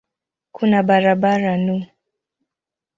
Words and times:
Kuna 0.55 0.79
barabara 0.87 1.55
no. 1.65 1.77